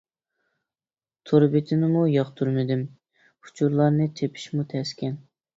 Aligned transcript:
تور 1.31 1.45
بېتىنىمۇ 1.55 2.01
ياقتۇرمىدىم، 2.13 2.83
ئۇچۇرلارنى 3.27 4.11
تېپىشمۇ 4.21 4.69
تەسكەن. 4.73 5.25